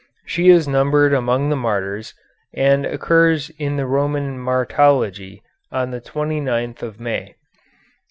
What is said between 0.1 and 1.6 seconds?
She is numbered among the